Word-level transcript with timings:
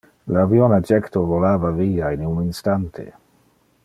Le 0.35 0.39
avion 0.43 0.71
a 0.77 0.79
jecto 0.87 1.21
volava 1.31 1.69
via 1.83 2.09
in 2.17 2.25
un 2.31 2.41
instante. 2.47 3.05